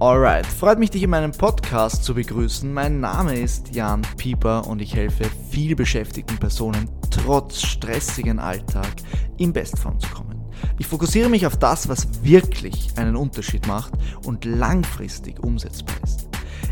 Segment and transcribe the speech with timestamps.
[0.00, 2.72] Alright, freut mich, dich in meinem Podcast zu begrüßen.
[2.72, 8.88] Mein Name ist Jan Pieper und ich helfe viel beschäftigten Personen trotz stressigen Alltag
[9.36, 10.42] in Bestform zu kommen.
[10.78, 13.92] Ich fokussiere mich auf das, was wirklich einen Unterschied macht
[14.24, 16.30] und langfristig umsetzbar ist.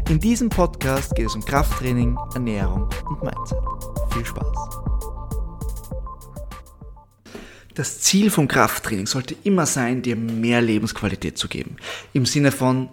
[0.08, 3.58] In diesem Podcast geht es um Krafttraining, Ernährung und Mindset.
[4.10, 4.56] Viel Spaß!
[7.74, 11.76] Das Ziel vom Krafttraining sollte immer sein, dir mehr Lebensqualität zu geben.
[12.14, 12.88] Im Sinne von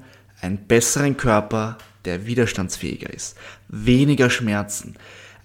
[0.46, 3.36] einen besseren Körper, der widerstandsfähiger ist,
[3.68, 4.96] weniger Schmerzen,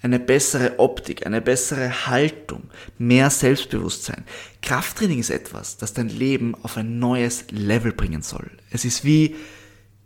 [0.02, 4.24] eine bessere Optik, eine bessere Haltung, mehr Selbstbewusstsein.
[4.62, 8.50] Krafttraining ist etwas, das dein Leben auf ein neues Level bringen soll.
[8.70, 9.36] Es ist wie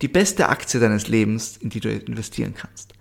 [0.03, 2.95] die beste Aktie deines Lebens, in die du investieren kannst.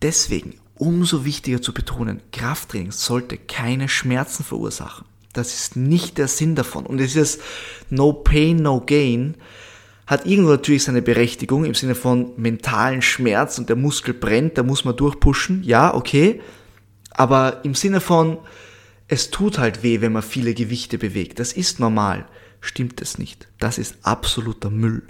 [0.00, 5.06] Deswegen umso wichtiger zu betonen, Krafttraining sollte keine Schmerzen verursachen.
[5.32, 6.86] Das ist nicht der Sinn davon.
[6.86, 7.42] Und es ist
[7.90, 9.34] No Pain, No Gain
[10.06, 14.62] hat irgendwo natürlich seine Berechtigung im Sinne von mentalen Schmerz und der Muskel brennt, da
[14.62, 15.62] muss man durchpushen.
[15.64, 16.40] Ja, okay.
[17.10, 18.38] Aber im Sinne von,
[19.08, 21.40] es tut halt weh, wenn man viele Gewichte bewegt.
[21.40, 22.26] Das ist normal.
[22.60, 23.48] Stimmt es nicht.
[23.58, 25.02] Das ist absoluter Müll.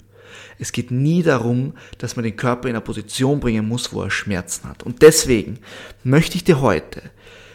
[0.59, 4.11] Es geht nie darum, dass man den Körper in eine Position bringen muss, wo er
[4.11, 4.83] Schmerzen hat.
[4.83, 5.59] Und deswegen
[6.05, 7.03] möchte ich dir heute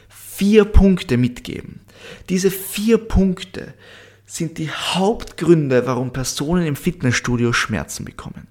[0.09, 1.81] vier Punkte mitgeben.
[2.29, 3.73] Diese vier Punkte
[4.31, 8.47] sind die Hauptgründe, warum Personen im Fitnessstudio Schmerzen bekommen.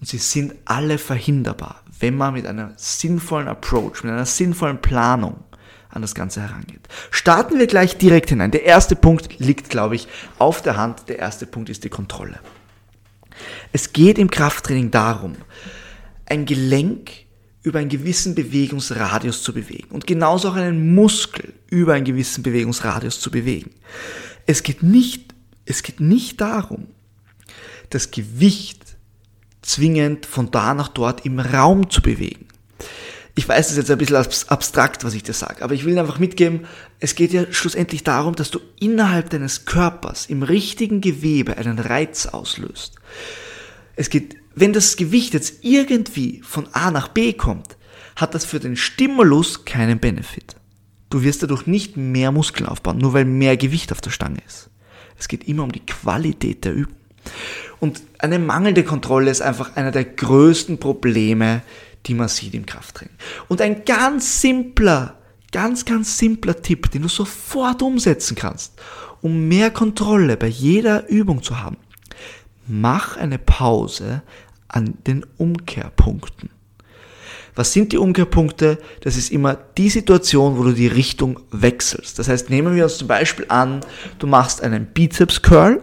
[0.00, 5.44] Und sie sind alle verhinderbar, wenn man mit einer sinnvollen Approach, mit einer sinnvollen Planung
[5.90, 6.88] an das Ganze herangeht.
[7.12, 8.50] Starten wir gleich direkt hinein.
[8.50, 11.08] Der erste Punkt liegt, glaube ich, auf der Hand.
[11.08, 12.40] Der erste Punkt ist die Kontrolle.
[13.72, 15.36] Es geht im Krafttraining darum,
[16.26, 17.10] ein Gelenk
[17.62, 23.20] über einen gewissen Bewegungsradius zu bewegen und genauso auch einen Muskel über einen gewissen Bewegungsradius
[23.20, 23.70] zu bewegen.
[24.46, 26.88] Es geht nicht, es geht nicht darum,
[27.90, 28.96] das Gewicht
[29.62, 32.48] zwingend von da nach dort im Raum zu bewegen.
[33.34, 34.16] Ich weiß, es ist jetzt ein bisschen
[34.48, 36.66] abstrakt, was ich dir sage, aber ich will einfach mitgeben,
[37.00, 42.26] es geht ja schlussendlich darum, dass du innerhalb deines Körpers im richtigen Gewebe einen Reiz
[42.26, 42.96] auslöst.
[43.96, 47.76] Es geht, wenn das Gewicht jetzt irgendwie von A nach B kommt,
[48.16, 50.56] hat das für den Stimulus keinen Benefit.
[51.12, 54.70] Du wirst dadurch nicht mehr Muskeln aufbauen, nur weil mehr Gewicht auf der Stange ist.
[55.18, 56.96] Es geht immer um die Qualität der Übung.
[57.80, 61.60] Und eine mangelnde Kontrolle ist einfach einer der größten Probleme,
[62.06, 63.14] die man sieht im Krafttraining.
[63.48, 65.18] Und ein ganz simpler,
[65.52, 68.72] ganz, ganz simpler Tipp, den du sofort umsetzen kannst,
[69.20, 71.76] um mehr Kontrolle bei jeder Übung zu haben.
[72.66, 74.22] Mach eine Pause
[74.66, 76.48] an den Umkehrpunkten.
[77.54, 78.78] Was sind die Umkehrpunkte?
[79.02, 82.18] Das ist immer die Situation, wo du die Richtung wechselst.
[82.18, 83.80] Das heißt, nehmen wir uns zum Beispiel an,
[84.18, 85.82] du machst einen Bizeps Curl,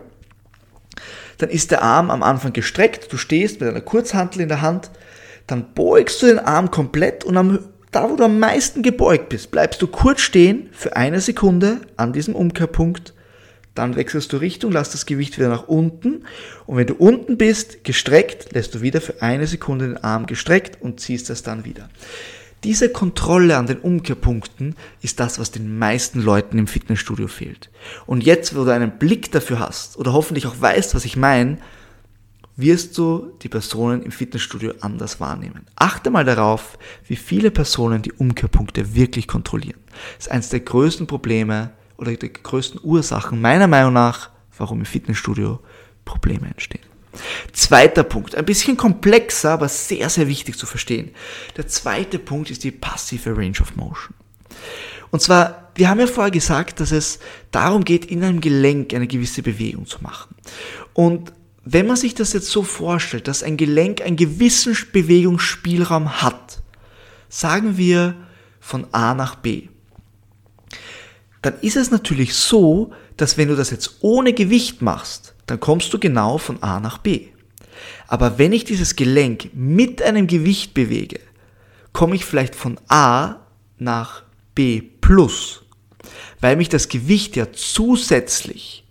[1.37, 4.89] dann ist der Arm am Anfang gestreckt, du stehst mit einer Kurzhantel in der Hand,
[5.47, 7.59] dann beugst du den Arm komplett und am,
[7.91, 12.13] da, wo du am meisten gebeugt bist, bleibst du kurz stehen für eine Sekunde an
[12.13, 13.13] diesem Umkehrpunkt
[13.79, 16.25] dann wechselst du Richtung, lass das Gewicht wieder nach unten
[16.65, 20.81] und wenn du unten bist, gestreckt, lässt du wieder für eine Sekunde den Arm gestreckt
[20.81, 21.89] und ziehst das dann wieder.
[22.65, 27.69] Diese Kontrolle an den Umkehrpunkten ist das, was den meisten Leuten im Fitnessstudio fehlt.
[28.05, 31.57] Und jetzt, wo du einen Blick dafür hast oder hoffentlich auch weißt, was ich meine,
[32.57, 35.67] wirst du die Personen im Fitnessstudio anders wahrnehmen.
[35.77, 39.79] Achte mal darauf, wie viele Personen die Umkehrpunkte wirklich kontrollieren.
[40.17, 44.85] Das ist eines der größten Probleme oder die größten Ursachen meiner Meinung nach, warum im
[44.85, 45.59] Fitnessstudio
[46.05, 46.83] Probleme entstehen.
[47.53, 51.11] Zweiter Punkt, ein bisschen komplexer, aber sehr, sehr wichtig zu verstehen.
[51.57, 54.13] Der zweite Punkt ist die passive Range of Motion.
[55.11, 57.19] Und zwar, wir haben ja vorher gesagt, dass es
[57.51, 60.35] darum geht, in einem Gelenk eine gewisse Bewegung zu machen.
[60.93, 61.33] Und
[61.65, 66.61] wenn man sich das jetzt so vorstellt, dass ein Gelenk einen gewissen Bewegungsspielraum hat,
[67.27, 68.15] sagen wir
[68.59, 69.69] von A nach B,
[71.41, 75.93] dann ist es natürlich so, dass wenn du das jetzt ohne Gewicht machst, dann kommst
[75.93, 77.27] du genau von A nach B.
[78.07, 81.19] Aber wenn ich dieses Gelenk mit einem Gewicht bewege,
[81.93, 83.37] komme ich vielleicht von A
[83.77, 84.23] nach
[84.55, 85.63] B plus,
[86.41, 88.83] weil mich das Gewicht ja zusätzlich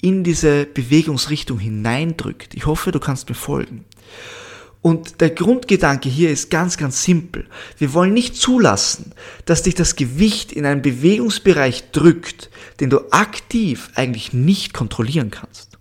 [0.00, 2.54] in diese Bewegungsrichtung hineindrückt.
[2.54, 3.84] Ich hoffe, du kannst mir folgen.
[4.82, 7.46] Und der Grundgedanke hier ist ganz, ganz simpel.
[7.78, 9.12] Wir wollen nicht zulassen,
[9.44, 12.50] dass dich das Gewicht in einen Bewegungsbereich drückt,
[12.80, 15.78] den du aktiv eigentlich nicht kontrollieren kannst.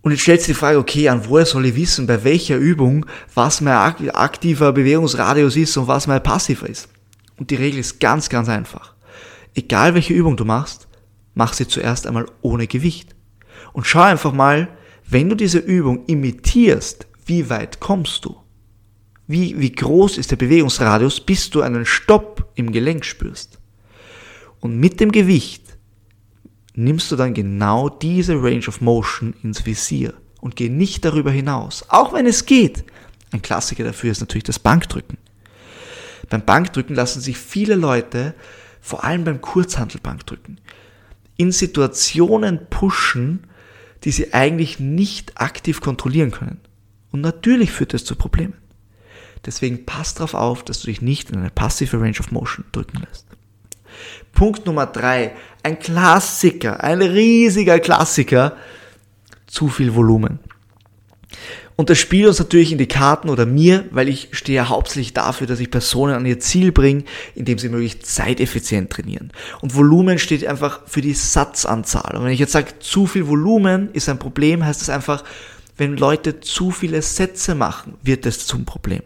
[0.00, 3.04] Und jetzt stellst du die Frage, okay, an woher soll ich wissen, bei welcher Übung,
[3.34, 6.88] was mein aktiver Bewegungsradius ist und was mein passiver ist?
[7.36, 8.94] Und die Regel ist ganz, ganz einfach.
[9.54, 10.86] Egal welche Übung du machst,
[11.34, 13.16] mach sie zuerst einmal ohne Gewicht.
[13.72, 14.68] Und schau einfach mal,
[15.06, 18.36] Wenn du diese Übung imitierst, wie weit kommst du?
[19.26, 23.58] Wie, wie groß ist der Bewegungsradius, bis du einen Stopp im Gelenk spürst?
[24.60, 25.78] Und mit dem Gewicht
[26.74, 31.84] nimmst du dann genau diese Range of Motion ins Visier und geh nicht darüber hinaus,
[31.88, 32.84] auch wenn es geht.
[33.32, 35.18] Ein Klassiker dafür ist natürlich das Bankdrücken.
[36.28, 38.34] Beim Bankdrücken lassen sich viele Leute,
[38.80, 40.60] vor allem beim Kurzhantelbankdrücken,
[41.36, 43.46] in Situationen pushen,
[44.04, 46.60] die sie eigentlich nicht aktiv kontrollieren können.
[47.14, 48.54] Und natürlich führt das zu Problemen.
[49.46, 53.04] Deswegen pass darauf auf, dass du dich nicht in eine passive Range of Motion drücken
[53.08, 53.24] lässt.
[54.32, 55.30] Punkt Nummer drei,
[55.62, 58.56] ein Klassiker, ein riesiger Klassiker,
[59.46, 60.40] zu viel Volumen.
[61.76, 65.46] Und das spielt uns natürlich in die Karten oder mir, weil ich stehe hauptsächlich dafür,
[65.46, 67.04] dass ich Personen an ihr Ziel bringe,
[67.36, 69.30] indem sie möglichst zeiteffizient trainieren.
[69.60, 72.16] Und Volumen steht einfach für die Satzanzahl.
[72.16, 75.22] Und wenn ich jetzt sage, zu viel Volumen ist ein Problem, heißt es einfach,
[75.76, 79.02] wenn Leute zu viele Sätze machen, wird es zum Problem.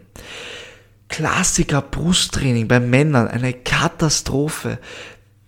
[1.07, 4.79] Klassiker Brusttraining bei Männern, eine Katastrophe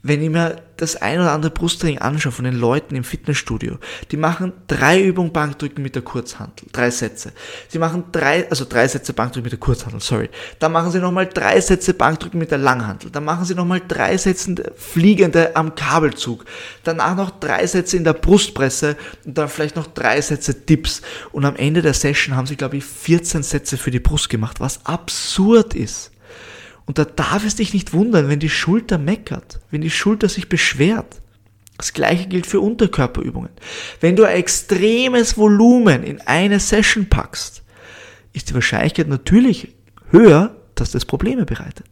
[0.03, 3.77] wenn ich mir das ein oder andere Brusttraining anschaue von den Leuten im Fitnessstudio,
[4.09, 7.33] die machen drei Übungen Bankdrücken mit der Kurzhantel, drei Sätze.
[7.67, 10.29] Sie machen drei, also drei Sätze Bankdrücken mit der Kurzhantel, sorry.
[10.59, 13.11] Dann machen sie nochmal drei Sätze Bankdrücken mit der Langhantel.
[13.11, 16.45] Dann machen sie nochmal drei Sätze fliegende am Kabelzug.
[16.83, 21.01] Danach noch drei Sätze in der Brustpresse und dann vielleicht noch drei Sätze Dips.
[21.31, 24.59] Und am Ende der Session haben sie, glaube ich, 14 Sätze für die Brust gemacht,
[24.59, 26.10] was absurd ist.
[26.85, 30.49] Und da darf es dich nicht wundern, wenn die Schulter meckert, wenn die Schulter sich
[30.49, 31.21] beschwert.
[31.77, 33.49] Das gleiche gilt für Unterkörperübungen.
[33.99, 37.63] Wenn du ein extremes Volumen in eine Session packst,
[38.33, 39.69] ist die Wahrscheinlichkeit natürlich
[40.11, 41.87] höher, dass das Probleme bereitet.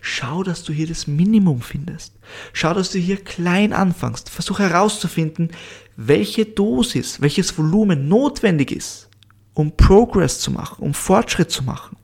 [0.00, 2.14] Schau, dass du hier das Minimum findest.
[2.52, 4.30] Schau, dass du hier klein anfängst.
[4.30, 5.50] Versuch herauszufinden,
[5.96, 9.08] welche Dosis, welches Volumen notwendig ist,
[9.54, 11.96] um Progress zu machen, um Fortschritt zu machen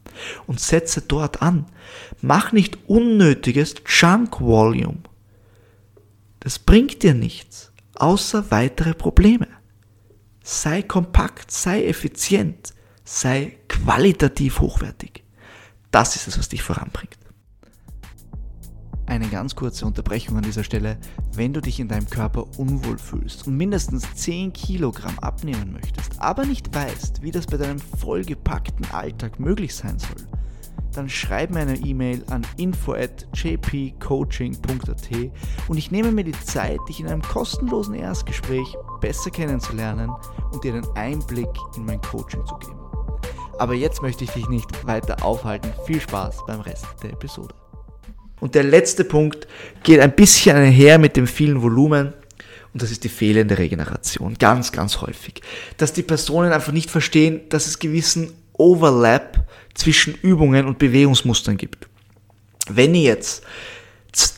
[0.47, 1.67] und setze dort an.
[2.21, 4.99] Mach nicht unnötiges Junk Volume.
[6.41, 9.47] Das bringt dir nichts, außer weitere Probleme.
[10.43, 12.75] Sei kompakt, sei effizient,
[13.05, 15.23] sei qualitativ hochwertig.
[15.91, 17.17] Das ist es, was dich voranbringt.
[19.07, 20.99] Eine ganz kurze Unterbrechung an dieser Stelle.
[21.35, 26.45] Wenn du dich in deinem Körper unwohl fühlst und mindestens 10 Kilogramm abnehmen möchtest, aber
[26.45, 30.27] nicht weißt, wie das bei deinem vollgepackten Alltag möglich sein soll,
[30.95, 35.09] dann schreib mir eine E-Mail an info at jpcoaching.at
[35.69, 40.11] und ich nehme mir die Zeit, dich in einem kostenlosen Erstgespräch besser kennenzulernen
[40.53, 42.79] und dir einen Einblick in mein Coaching zu geben.
[43.59, 45.73] Aber jetzt möchte ich dich nicht weiter aufhalten.
[45.85, 47.55] Viel Spaß beim Rest der Episode.
[48.41, 49.49] Und der letzte Punkt
[49.83, 52.15] geht ein bisschen einher mit dem vielen Volumen.
[52.73, 54.35] Und das ist die fehlende Regeneration.
[54.39, 55.43] Ganz, ganz häufig.
[55.77, 59.48] Dass die Personen einfach nicht verstehen, dass es gewissen Overlap
[59.79, 61.89] zwischen Übungen und Bewegungsmustern gibt.
[62.69, 63.43] Wenn ich jetzt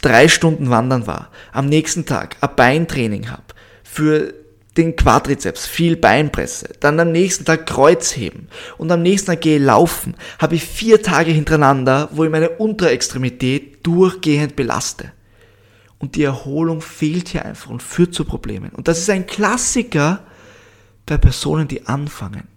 [0.03, 3.43] drei Stunden wandern war, am nächsten Tag ein Beintraining habe,
[3.83, 4.35] für
[4.77, 8.49] den Quadrizeps, viel Beinpresse, dann am nächsten Tag Kreuzheben
[8.79, 13.85] und am nächsten Tag gehe laufen, habe ich vier Tage hintereinander, wo ich meine Unterextremität
[13.85, 15.13] durchgehend belaste.
[15.99, 18.71] Und die Erholung fehlt hier einfach und führt zu Problemen.
[18.71, 20.23] Und das ist ein Klassiker
[21.05, 22.49] bei Personen, die anfangen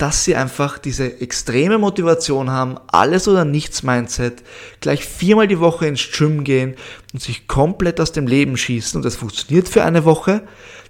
[0.00, 4.42] dass sie einfach diese extreme Motivation haben, alles oder nichts Mindset,
[4.80, 6.76] gleich viermal die Woche ins Gym gehen
[7.12, 10.42] und sich komplett aus dem Leben schießen und das funktioniert für eine Woche,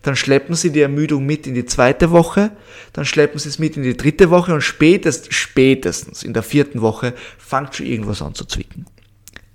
[0.02, 2.52] dann schleppen sie die Ermüdung mit in die zweite Woche,
[2.93, 6.81] dann schleppen sie es mit in die dritte Woche und spätestens, spätestens in der vierten
[6.81, 8.87] Woche fängt schon irgendwas an zu zwicken.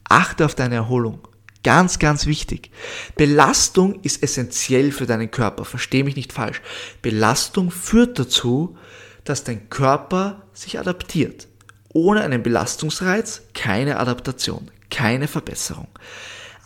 [0.03, 1.19] Achte auf deine Erholung.
[1.63, 2.71] Ganz, ganz wichtig.
[3.15, 5.65] Belastung ist essentiell für deinen Körper.
[5.65, 6.61] Versteh mich nicht falsch.
[7.01, 8.77] Belastung führt dazu,
[9.25, 11.47] dass dein Körper sich adaptiert.
[11.89, 15.87] Ohne einen Belastungsreiz keine Adaptation, keine Verbesserung.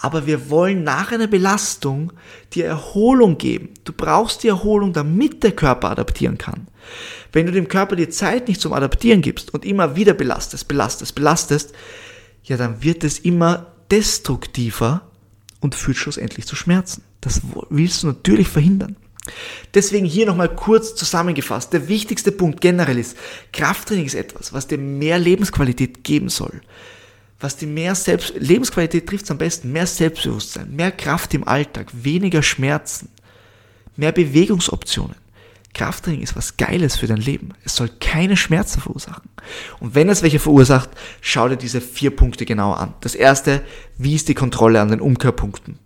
[0.01, 2.13] Aber wir wollen nach einer Belastung
[2.53, 3.69] dir Erholung geben.
[3.83, 6.67] Du brauchst die Erholung, damit der Körper adaptieren kann.
[7.33, 11.15] Wenn du dem Körper die Zeit nicht zum Adaptieren gibst und immer wieder belastest, belastest,
[11.15, 11.73] belastest,
[12.43, 15.01] ja, dann wird es immer destruktiver
[15.59, 17.03] und führt schlussendlich zu Schmerzen.
[17.21, 18.95] Das willst du natürlich verhindern.
[19.73, 21.73] Deswegen hier nochmal kurz zusammengefasst.
[21.73, 23.17] Der wichtigste Punkt generell ist,
[23.53, 26.61] Krafttraining ist etwas, was dir mehr Lebensqualität geben soll.
[27.39, 32.43] Was dir mehr Selbst Lebensqualität trifft am besten, mehr Selbstbewusstsein, mehr Kraft im Alltag, weniger
[32.43, 33.09] Schmerzen,
[33.95, 35.15] mehr Bewegungsoptionen.
[35.73, 37.53] Krafttraining ist was Geiles für dein Leben.
[37.63, 39.29] Es soll keine Schmerzen verursachen.
[39.79, 40.89] Und wenn es welche verursacht,
[41.21, 42.95] schau dir diese vier Punkte genauer an.
[43.01, 43.61] Das erste,
[43.97, 45.77] wie ist die Kontrolle an den Umkehrpunkten?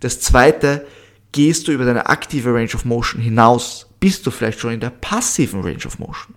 [0.00, 0.86] Das zweite,
[1.32, 4.90] gehst du über deine aktive Range of Motion hinaus bist du vielleicht schon in der
[4.90, 6.34] passiven Range of Motion.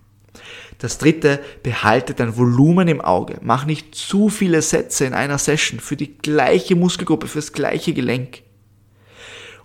[0.77, 3.39] Das dritte, behalte dein Volumen im Auge.
[3.41, 7.93] Mach nicht zu viele Sätze in einer Session für die gleiche Muskelgruppe, für das gleiche
[7.93, 8.43] Gelenk.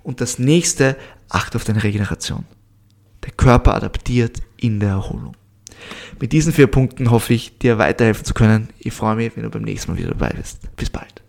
[0.03, 0.97] Und das nächste,
[1.29, 2.47] achte auf deine Regeneration.
[3.25, 5.37] Der Körper adaptiert in der Erholung.
[6.21, 8.69] Mit diesen vier Punkten hoffe ich, dir weiterhelfen zu können.
[8.79, 10.75] Ich freue mich, wenn du beim nächsten Mal wieder dabei bist.
[10.77, 11.23] Bis bald.